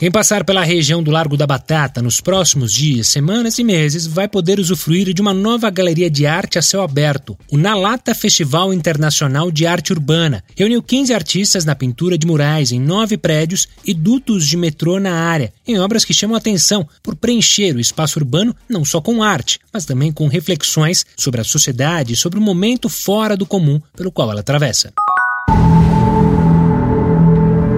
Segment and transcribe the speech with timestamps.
[0.00, 4.26] Quem passar pela região do Largo da Batata nos próximos dias, semanas e meses vai
[4.26, 9.50] poder usufruir de uma nova galeria de arte a céu aberto, o Nalata Festival Internacional
[9.50, 10.42] de Arte Urbana.
[10.56, 15.12] Reuniu 15 artistas na pintura de murais em nove prédios e dutos de metrô na
[15.12, 19.60] área, em obras que chamam atenção por preencher o espaço urbano não só com arte,
[19.70, 24.10] mas também com reflexões sobre a sociedade e sobre o momento fora do comum pelo
[24.10, 24.94] qual ela atravessa.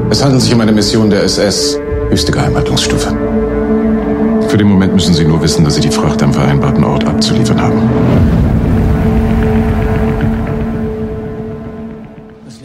[0.09, 1.92] Es handelt sich um eine Mission der SS.
[2.13, 3.09] Höchste Geheimhaltungsstufe.
[4.47, 7.59] Für den Moment müssen Sie nur wissen, dass Sie die Fracht am vereinbarten Ort abzuliefern
[7.59, 7.81] haben.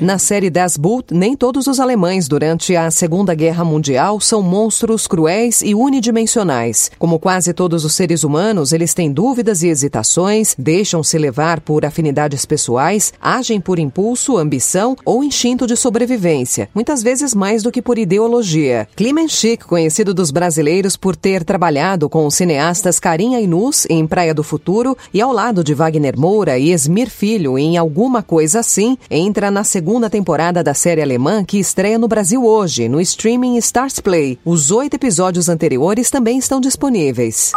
[0.08, 5.06] Na série Das Boot, nem todos os alemães durante a Segunda Guerra Mundial são monstros
[5.06, 6.90] cruéis e unidimensionais.
[6.98, 12.46] Como quase todos os seres humanos, eles têm dúvidas e hesitações, deixam-se levar por afinidades
[12.46, 17.98] pessoais, agem por impulso, ambição ou instinto de sobrevivência, muitas vezes mais do que por
[17.98, 18.88] ideologia.
[18.96, 24.34] Klimen Schick, conhecido dos brasileiros por ter trabalhado com os cineastas Carinha Inus em Praia
[24.34, 28.98] do Futuro e ao lado de Wagner Moura e Esmir Filho em Alguma Coisa Assim,
[29.12, 33.58] entra na segunda segunda temporada da série alemã que estreia no Brasil hoje, no streaming
[33.58, 34.38] Stars Play.
[34.45, 37.52] Os oito episódios anteriores também estão disponíveis.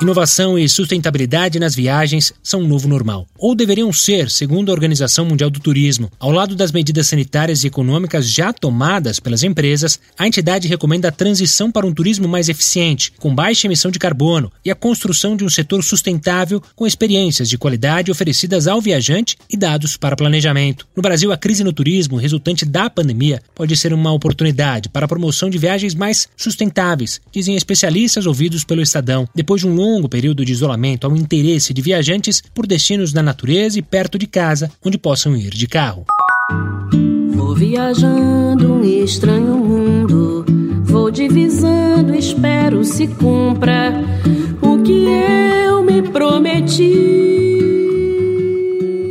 [0.00, 5.24] Inovação e sustentabilidade nas viagens são um novo normal, ou deveriam ser, segundo a Organização
[5.24, 6.08] Mundial do Turismo.
[6.20, 11.12] Ao lado das medidas sanitárias e econômicas já tomadas pelas empresas, a entidade recomenda a
[11.12, 15.44] transição para um turismo mais eficiente, com baixa emissão de carbono, e a construção de
[15.44, 20.86] um setor sustentável com experiências de qualidade oferecidas ao viajante e dados para planejamento.
[20.94, 25.08] No Brasil, a crise no turismo resultante da pandemia pode ser uma oportunidade para a
[25.08, 29.28] promoção de viagens mais sustentáveis, dizem especialistas ouvidos pelo Estadão.
[29.34, 33.78] Depois de um longo período de isolamento ao interesse de viajantes por destinos na natureza
[33.78, 36.04] e perto de casa, onde possam ir de carro.
[37.30, 40.44] Vou viajando um estranho mundo,
[40.82, 43.92] vou divisando, espero se cumpra
[44.60, 45.06] o que
[45.66, 47.37] eu me prometi.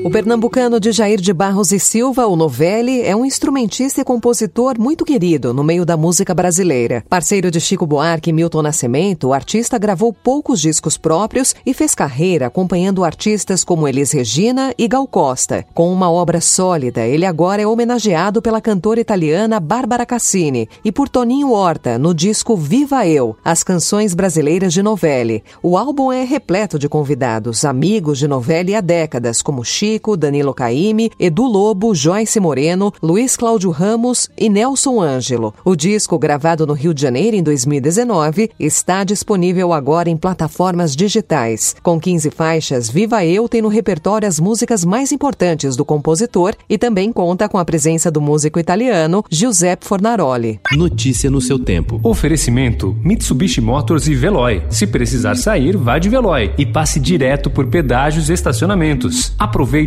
[0.07, 4.79] O pernambucano de Jair de Barros e Silva, o Novelli, é um instrumentista e compositor
[4.79, 7.03] muito querido no meio da música brasileira.
[7.09, 11.93] Parceiro de Chico Buarque e Milton Nascimento, o artista gravou poucos discos próprios e fez
[11.93, 15.65] carreira acompanhando artistas como Elis Regina e Gal Costa.
[15.73, 21.09] Com uma obra sólida, ele agora é homenageado pela cantora italiana Bárbara Cassini e por
[21.09, 25.43] Toninho Horta no disco Viva Eu, as canções brasileiras de Novelli.
[25.61, 31.11] O álbum é repleto de convidados, amigos de Novelli há décadas, como Chico, Danilo Caime,
[31.19, 35.53] Edu Lobo, Joyce Moreno, Luiz Cláudio Ramos e Nelson Ângelo.
[35.63, 41.75] O disco, gravado no Rio de Janeiro em 2019, está disponível agora em plataformas digitais.
[41.81, 46.77] Com 15 faixas, Viva Eu tem no repertório as músicas mais importantes do compositor e
[46.77, 50.59] também conta com a presença do músico italiano Giuseppe Fornaroli.
[50.73, 51.99] Notícia no seu tempo.
[52.03, 54.63] Oferecimento: Mitsubishi Motors e Veloy.
[54.69, 59.33] Se precisar sair, vá de Veloy e passe direto por pedágios e estacionamentos.
[59.37, 59.86] Aproveite